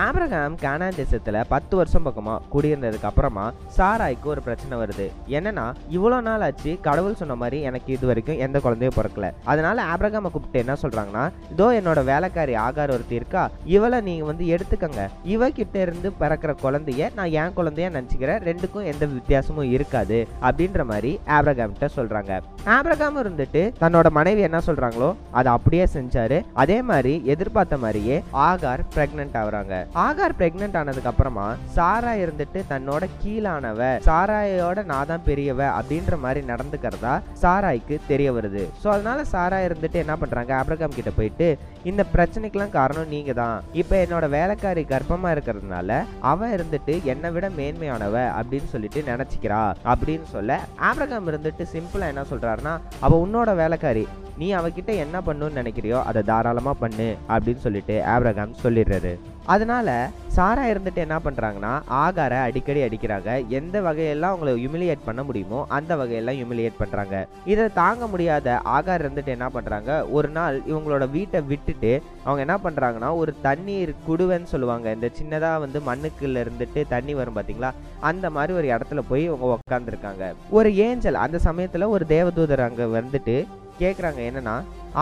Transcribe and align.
Abraham 0.00 0.54
கானா 0.60 0.86
தேசத்துல 0.88 1.40
பத்து 1.48 1.76
வருஷம் 1.76 2.04
பக்கமா 2.06 2.34
குடியிருந்ததுக்கு 2.52 3.08
அப்புறமா 3.08 3.52
சாராய்க்கு 3.76 4.28
ஒரு 4.32 4.42
பிரச்சனை 4.42 4.78
வருது. 4.78 5.06
என்னன்னா 5.36 5.64
இவ்வளோ 5.96 6.20
நாள் 6.20 6.44
ஆச்சு 6.46 6.78
கடவுள் 6.86 7.18
சொன்ன 7.20 7.34
மாதிரி 7.34 7.60
எனக்கு 7.60 7.92
இது 7.92 8.06
வரைக்கும் 8.06 8.38
எந்த 8.38 8.60
குழந்தையும் 8.60 8.96
பிறக்கல. 8.98 9.28
அதனால 9.44 9.84
ஆபிரகாமை 9.94 10.30
கூப்பிட்டு 10.30 10.58
என்ன 10.58 10.76
சொல்றாங்கன்னா 10.82 11.24
இதோ 11.50 11.66
என்னோட 11.80 12.04
வேலைக்காரி 12.04 12.54
ஆகார் 12.54 12.94
ஒருத்தி 12.96 13.14
இருக்கா 13.14 13.50
இவளை 13.64 14.00
நீங்க 14.00 14.24
வந்து 14.24 14.46
எடுத்துக்கங்க. 14.54 15.04
இவ 15.34 15.50
கிட்ட 15.50 15.80
இருந்து 15.80 16.10
பிறக்கிற 16.20 16.54
குழந்தைய 16.64 17.10
நான் 17.14 17.34
என் 17.42 17.56
குழந்தைய 17.58 17.90
நினச்சிக்கிறேன். 17.98 18.42
ரெண்டுக்கும் 18.48 18.88
எந்த 18.94 19.06
வித்தியாசமும் 19.06 19.70
இருக்காது 19.70 20.20
அப்படின்ற 20.40 20.84
மாதிரி 20.84 21.20
ஆபிரகாம் 21.26 21.72
கிட்ட 21.72 21.88
சொல்றாங்க 22.64 22.78
ஆபிரகாம் 22.78 23.18
இருந்துட்டு 23.22 23.62
தன்னோட 23.82 24.08
மனைவி 24.18 24.40
என்ன 24.48 24.58
சொல்றாங்களோ 24.66 25.08
அதை 25.38 25.48
அப்படியே 25.56 25.84
செஞ்சாரு. 25.94 26.38
அதே 26.62 26.78
மாதிரி 26.90 27.14
எதிர்பார்த்த 27.32 27.76
மாதிரியே 27.84 28.16
ஆகார் 28.48 28.82
பிரெக்னென்ட் 28.94 29.36
ஆகுறாங்க. 29.40 29.74
ஆகார் 30.06 30.36
பிரெக்னென்ட் 30.40 30.76
ஆனதுக்கு 30.80 31.10
அப்புறமா 31.12 31.46
சாரா 31.76 32.12
இருந்துட்டு 32.24 32.60
தன்னோட 32.72 33.08
கீழானவ 33.22 33.80
சாராயோட 34.08 34.84
நான் 34.92 35.10
தான் 35.12 35.26
பெரியவ 35.28 35.60
அப்படின்ற 35.78 36.18
மாதிரி 36.24 36.42
நடந்துக்கிறதா 36.52 37.14
சாராய்க்கு 37.42 37.98
தெரிய 38.10 38.28
வருது. 38.38 38.64
ஸோ 38.82 38.88
அதனால 38.94 39.24
சாரா 39.34 39.60
இருந்துட்டு 39.68 40.02
என்ன 40.04 40.16
பண்றாங்க 40.22 40.54
ஆபிரகாம் 40.60 40.96
கிட்ட 40.98 41.12
போயிட்டு 41.18 41.48
இந்த 41.90 42.02
பிரச்சனைக்கெல்லாம் 42.14 42.76
காரணம் 42.78 43.12
நீங்க 43.14 43.32
தான். 43.42 43.56
இப்போ 43.80 43.94
என்னோட 44.04 44.24
வேலைக்காரி 44.36 44.82
கர்ப்பமா 44.92 45.30
இருக்கிறதுனால 45.34 45.90
அவ 46.32 46.48
இருந்துட்டு 46.56 46.94
என்னை 47.12 47.30
விட 47.34 47.46
மேன்மையானவ 47.58 48.16
அப்படின்னு 48.38 48.68
சொல்லிட்டு 48.74 49.02
நினைச்சுக்கிறா 49.10 49.62
அப்படின்னு 49.92 50.28
சொல்ல 50.36 50.60
ஆபிரகாம் 50.90 51.28
இருந்துட்டு 51.32 51.64
சிம்பிளா 51.74 52.10
என்ன 52.12 52.24
சொல்கிறாருன்னா 52.52 52.74
அவள் 53.00 53.22
உன்னோட 53.24 53.54
வேலைக்காரி. 53.56 54.08
நீ 54.38 54.54
அவகிட்ட 54.54 54.90
என்ன 55.04 55.16
பண்ணுன்னு 55.26 55.58
நினைக்கிறியோ 55.60 56.02
அதை 56.02 56.22
தாராளமாக 56.22 56.78
பண்ணு 56.78 57.16
அப்படின்னு 57.28 57.64
சொல்லிட்டு 57.66 58.02
ஆப்ரகாம் 58.06 58.54
சொல்லிடுறாரு. 58.62 59.12
அதனால 59.44 60.10
சாரா 60.36 60.62
இருந்துட்டு 60.72 61.00
என்ன 61.04 61.16
பண்ணுறாங்கன்னா 61.24 61.72
ஆகாரை 62.02 62.38
அடிக்கடி 62.46 62.80
அடிக்கிறாங்க. 62.84 63.30
எந்த 63.58 63.76
வகையெல்லாம் 63.86 64.32
அவங்கள 64.32 64.52
ஹியூமிலியேட் 64.60 65.06
பண்ண 65.08 65.20
முடியுமோ 65.28 65.60
அந்த 65.76 65.92
வகையெல்லாம் 66.00 66.38
ஹியூமிலியேட் 66.38 66.78
பண்ணுறாங்க 66.82 67.16
இதை 67.52 67.64
தாங்க 67.80 68.06
முடியாத 68.12 68.54
ஆகார் 68.76 69.04
இருந்துட்டு 69.04 69.34
என்ன 69.36 69.48
பண்ணுறாங்க 69.56 69.90
ஒரு 70.16 70.28
நாள் 70.36 70.56
இவங்களோட 70.72 71.06
வீட்டை 71.16 71.40
விட்டுட்டு 71.50 71.92
அவங்க 72.26 72.40
என்ன 72.46 72.56
பண்ணுறாங்கன்னா 72.66 73.10
ஒரு 73.22 73.34
தண்ணீர் 73.48 73.92
குடுவைன்னு 74.08 74.52
சொல்லுவாங்க. 74.54 74.86
இந்த 74.96 75.10
சின்னதாக 75.20 75.62
வந்து 75.64 75.80
மண்ணுக்குள்ள 75.88 76.44
இருந்துட்டு 76.44 76.82
தண்ணி 76.94 77.14
வரும் 77.20 77.36
பார்த்தீங்களா 77.38 77.72
அந்த 78.10 78.26
மாதிரி 78.36 78.52
ஒரு 78.60 78.68
இடத்துல 78.74 79.02
போய் 79.10 79.28
இவங்க 79.30 79.56
உட்காந்துருக்காங்க 79.56 80.32
ஒரு 80.58 80.70
ஏஞ்சல் 80.86 81.22
அந்த 81.24 81.40
சமயத்தில் 81.48 81.92
ஒரு 81.96 82.06
தேவதூதர் 82.14 82.66
அங்கே 82.68 82.88
வந்துட்டு 82.98 83.36
கேட்குறாங்க 83.80 84.20
என்னன்னா 84.28 84.56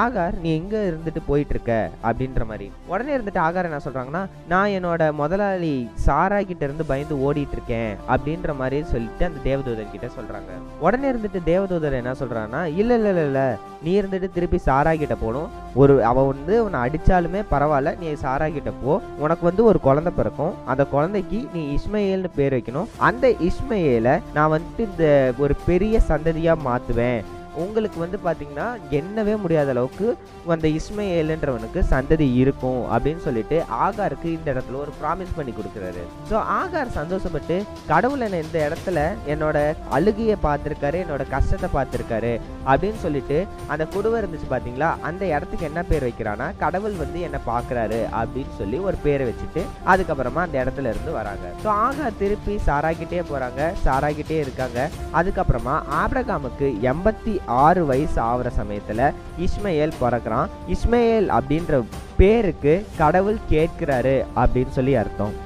ஆகார் 0.00 0.36
நீ 0.42 0.56
எங்கே 0.56 0.78
இருந்துட்டு 0.90 1.20
போயிட்டு 1.26 1.52
இருக்க 1.54 1.72
அப்படின்ற 2.08 2.44
மாதிரி. 2.46 2.72
உடனே 2.86 3.16
இருந்துட்டு 3.16 3.40
ஆகார் 3.44 3.68
என்ன 3.68 3.78
சொல்கிறாங்கன்னா 3.84 4.22
நான் 4.52 4.72
என்னோட 4.76 5.12
முதலாளி 5.12 5.88
சாரா 6.06 6.42
கிட்ட 6.42 6.64
இருந்து 6.64 6.84
பயந்து 6.84 7.16
ஓடிட்டு 7.26 7.54
இருக்கேன் 7.56 7.92
அப்படின்ற 8.12 8.56
மாதிரி 8.60 8.78
சொல்லிட்டு 8.92 9.24
அந்த 9.24 9.40
தேவதூதன் 9.44 9.92
கிட்ட 9.92 10.08
சொல்கிறாங்க 10.16 10.56
உடனே 10.80 11.10
இருந்துட்டு 11.10 11.42
தேவதூதர் 11.50 12.00
என்ன 12.00 12.14
சொல்கிறாங்கன்னா 12.22 12.64
இல்லை 12.80 12.96
இல்லை 12.98 13.24
இல்லை 13.26 13.46
நீ 13.82 14.00
இருந்துட்டு 14.00 14.30
திருப்பி 14.32 14.58
சாரா 14.58 14.94
கிட்ட 14.94 15.14
போகணும். 15.14 15.48
ஒரு 15.74 16.04
அவள் 16.04 16.26
வந்து 16.26 16.64
உன்னை 16.64 16.80
அடித்தாலுமே 16.80 17.40
பரவாயில்ல. 17.50 17.98
நீ 17.98 18.14
சாரா 18.14 18.48
கிட்ட 18.48 18.70
போ. 18.82 19.00
உனக்கு 19.18 19.44
வந்து 19.44 19.64
ஒரு 19.64 19.80
குழந்தை 19.80 20.12
பிறக்கும். 20.16 20.54
அந்த 20.66 20.84
குழந்தைக்கு 20.86 21.46
நீ 21.52 21.62
இஸ்மையேல்னு 21.76 22.30
பேர் 22.36 22.56
வைக்கணும். 22.56 22.90
அந்த 22.96 23.28
இஸ்மையேலை 23.48 24.18
நான் 24.34 24.52
வந்துட்டு 24.52 24.84
இந்த 24.90 25.32
ஒரு 25.38 25.56
பெரிய 25.66 26.00
சந்ததியாக 26.08 26.64
மாற்றுவேன் 26.68 27.22
உங்களுக்கு 27.64 27.98
வந்து 28.04 28.18
பார்த்தீங்கன்னா 28.24 28.68
எண்ணவே 28.98 29.34
முடியாத 29.42 29.70
அளவுக்கு 29.74 30.06
அந்த 30.54 30.68
இஸ்மையேலுன்றவனுக்கு 30.78 31.80
சந்ததி 31.92 32.28
இருக்கும் 32.42 32.82
அப்படின்னு 32.94 33.22
சொல்லிட்டு 33.26 33.58
ஆகாருக்கு 33.86 34.28
இந்த 34.38 34.48
இடத்துல 34.54 34.80
ஒரு 34.84 34.92
ப்ராமிஸ் 35.00 35.36
பண்ணி 35.38 35.52
கொடுக்குறாரு. 35.58 36.02
ஸோ 36.30 36.36
ஆகார் 36.58 36.96
சந்தோஷப்பட்டு 36.98 37.56
கடவுள் 37.92 38.24
என்ன 38.26 38.40
இந்த 38.46 38.58
இடத்துல 38.68 38.98
என்னோட 39.34 39.58
அழுகையை 39.98 40.36
பார்த்துருக்காரு 40.46 40.98
என்னோட 41.04 41.24
கஷ்டத்தை 41.34 41.70
பார்த்துருக்காரு 41.76 42.32
அப்படின்னு 42.70 43.00
சொல்லிட்டு 43.06 43.38
அந்த 43.72 43.86
குடுவை 43.96 44.16
இருந்துச்சு 44.20 44.50
பார்த்தீங்களா 44.52 44.90
அந்த 45.08 45.22
இடத்துக்கு 45.34 45.68
என்ன 45.70 45.82
பேர் 45.90 46.06
வைக்கிறான்னா 46.08 46.48
கடவுள் 46.64 46.96
வந்து 47.04 47.18
என்னை 47.28 47.40
பார்க்குறாரு 47.50 48.00
அப்படின்னு 48.20 48.54
சொல்லி 48.60 48.78
ஒரு 48.88 48.96
பேரை 49.04 49.26
வச்சுட்டு 49.28 49.62
அதுக்கப்புறமா 49.92 50.40
அந்த 50.46 50.56
இடத்துல 50.64 50.90
இருந்து 50.92 51.12
வராங்க. 51.18 51.46
ஸோ 51.64 51.68
ஆகார் 51.86 52.18
திருப்பி 52.22 52.54
சாராகிட்டே 52.68 53.20
போகிறாங்க 53.30 53.70
சாராகிட்டே 53.84 54.38
இருக்காங்க. 54.44 54.78
அதுக்கப்புறமா 55.20 55.74
ஆப்ரகாமுக்கு 56.02 56.68
எண்பத்தி 56.92 57.34
ஆறு 57.46 57.86
வயசு 57.86 58.20
ஆகிற 58.20 58.50
சமயத்தில் 58.50 59.12
இஸ்மையேல் 59.38 59.92
பிறக்கிறான். 60.00 60.48
இஸ்மையேல் 60.66 61.28
அப்படின்ற 61.28 61.84
பேருக்கு 62.16 62.86
கடவுள் 62.96 63.38
கேட்கிறாரு 63.50 64.24
அப்படின்னு 64.36 64.70
சொல்லி 64.70 64.94
அர்த்தம். 64.94 65.45